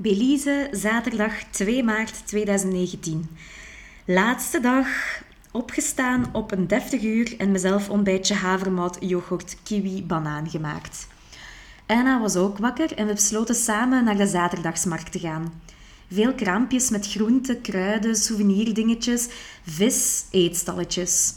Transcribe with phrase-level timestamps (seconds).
[0.00, 3.28] Belize, zaterdag 2 maart 2019.
[4.04, 4.86] Laatste dag,
[5.52, 11.06] opgestaan op een deftig uur en mezelf ontbijtje havermout, yoghurt, kiwi, banaan gemaakt.
[11.86, 15.62] Anna was ook wakker en we besloten samen naar de zaterdagsmarkt te gaan.
[16.12, 19.28] Veel kraampjes met groenten, kruiden, souvenirdingetjes,
[19.66, 21.34] vis, eetstalletjes.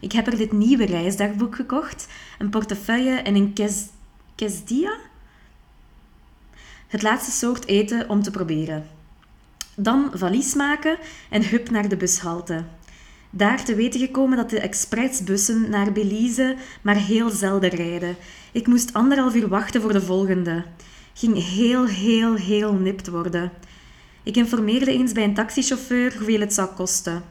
[0.00, 2.08] Ik heb er dit nieuwe reisdagboek gekocht,
[2.38, 3.84] een portefeuille en een kes,
[4.34, 4.96] kesdia?
[6.94, 8.86] Het laatste soort eten om te proberen.
[9.76, 10.98] Dan valies maken
[11.30, 12.64] en hup naar de bushalte.
[13.30, 18.16] Daar te weten gekomen dat de expressbussen naar Belize maar heel zelden rijden.
[18.52, 20.64] Ik moest anderhalf uur wachten voor de volgende.
[21.14, 23.52] Ging heel, heel, heel nipt worden.
[24.22, 27.22] Ik informeerde eens bij een taxichauffeur hoeveel het zou kosten.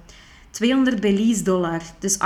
[0.50, 2.18] 200 Belize dollar, dus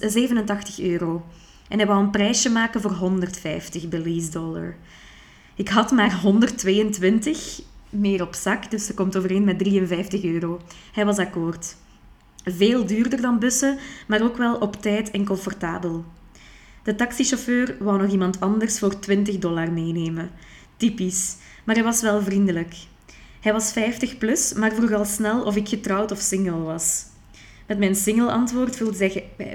[0.00, 1.24] 87 euro.
[1.68, 4.76] En hij wou een prijsje maken voor 150 Belize dollar.
[5.56, 7.60] Ik had maar 122
[7.90, 10.60] meer op zak, dus ze komt overeen met 53 euro.
[10.92, 11.76] Hij was akkoord.
[12.44, 16.04] Veel duurder dan bussen, maar ook wel op tijd en comfortabel.
[16.82, 20.30] De taxichauffeur wou nog iemand anders voor 20 dollar meenemen.
[20.76, 22.74] Typisch, maar hij was wel vriendelijk.
[23.40, 27.04] Hij was 50 plus, maar vroeg al snel of ik getrouwd of single was.
[27.66, 28.76] Met mijn single-antwoord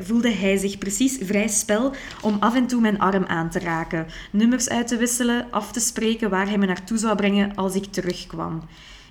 [0.02, 4.08] voelde hij zich precies vrij spel om af en toe mijn arm aan te raken,
[4.32, 7.86] nummers uit te wisselen, af te spreken waar hij me naartoe zou brengen als ik
[7.86, 8.62] terugkwam.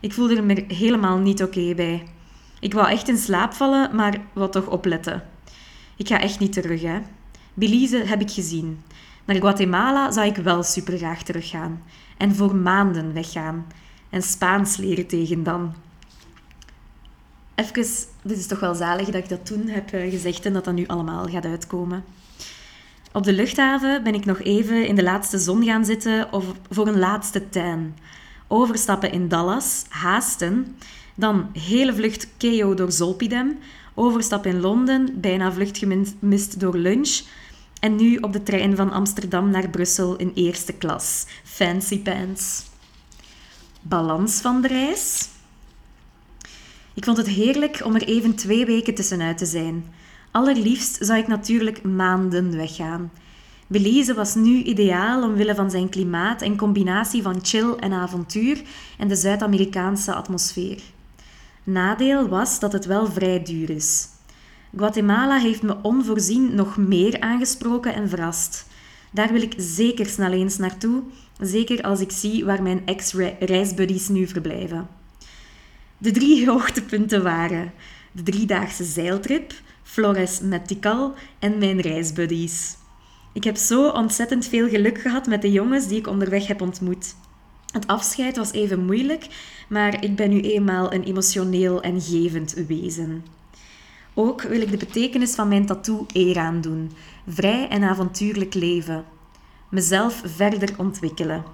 [0.00, 2.02] Ik voelde me helemaal niet oké bij.
[2.60, 5.22] Ik wou echt in slaap vallen, maar wat toch opletten.
[5.96, 6.98] Ik ga echt niet terug, hè.
[7.54, 8.80] Belize heb ik gezien.
[9.24, 11.82] Naar Guatemala zou ik wel super graag teruggaan.
[12.16, 13.66] En voor maanden weggaan.
[14.10, 15.74] En Spaans leren tegen dan
[17.60, 20.64] even, dit is toch wel zalig dat ik dat toen heb eh, gezegd en dat
[20.64, 22.04] dat nu allemaal gaat uitkomen.
[23.12, 26.86] Op de luchthaven ben ik nog even in de laatste zon gaan zitten of voor
[26.86, 27.96] een laatste tuin.
[28.48, 30.76] Overstappen in Dallas, haasten,
[31.14, 33.58] dan hele vlucht KO door Zolpidem,
[33.94, 37.20] overstap in Londen, bijna vlucht gemist door lunch
[37.80, 41.26] en nu op de trein van Amsterdam naar Brussel in eerste klas.
[41.44, 42.62] Fancy pants.
[43.80, 45.28] Balans van de reis.
[47.00, 49.84] Ik vond het heerlijk om er even twee weken tussenuit te zijn.
[50.30, 53.10] Allerliefst zou ik natuurlijk maanden weggaan.
[53.66, 58.62] Belize was nu ideaal omwille van zijn klimaat en combinatie van chill en avontuur
[58.98, 60.80] en de Zuid-Amerikaanse atmosfeer.
[61.64, 64.08] Nadeel was dat het wel vrij duur is.
[64.76, 68.66] Guatemala heeft me onvoorzien nog meer aangesproken en verrast.
[69.12, 71.02] Daar wil ik zeker snel eens naartoe,
[71.38, 74.99] zeker als ik zie waar mijn ex-reisbuddies nu verblijven.
[76.02, 77.72] De drie hoogtepunten waren
[78.12, 79.52] de driedaagse zeiltrip,
[79.82, 82.76] Flores Tikal en mijn reisbuddies.
[83.32, 87.14] Ik heb zo ontzettend veel geluk gehad met de jongens die ik onderweg heb ontmoet.
[87.72, 89.26] Het afscheid was even moeilijk,
[89.68, 93.24] maar ik ben nu eenmaal een emotioneel en gevend wezen.
[94.14, 96.92] Ook wil ik de betekenis van mijn tattoo eer aandoen.
[97.28, 99.04] Vrij en avontuurlijk leven.
[99.70, 101.44] Mezelf verder ontwikkelen.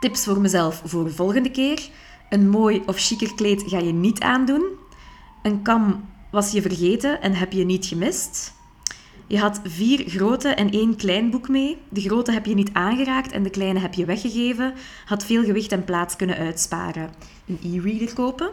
[0.00, 1.88] Tips voor mezelf voor de volgende keer.
[2.28, 4.64] Een mooi of chiquer kleed ga je niet aandoen.
[5.42, 8.54] Een kam was je vergeten en heb je niet gemist.
[9.26, 11.78] Je had vier grote en één klein boek mee.
[11.88, 14.74] De grote heb je niet aangeraakt en de kleine heb je weggegeven.
[15.04, 17.10] Had veel gewicht en plaats kunnen uitsparen.
[17.46, 18.50] Een e-reader kopen.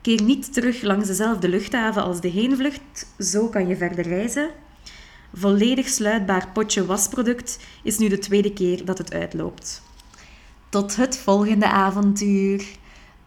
[0.00, 3.06] Keer niet terug langs dezelfde luchthaven als de heenvlucht.
[3.18, 4.50] Zo kan je verder reizen.
[5.32, 9.82] Volledig sluitbaar potje wasproduct is nu de tweede keer dat het uitloopt
[10.68, 12.66] tot het volgende avontuur,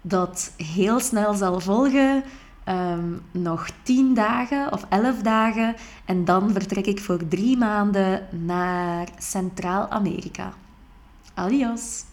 [0.01, 2.23] dat heel snel zal volgen.
[2.63, 5.75] Ehm, nog tien dagen of elf dagen.
[6.05, 10.53] En dan vertrek ik voor drie maanden naar Centraal-Amerika.
[11.33, 12.08] Adios!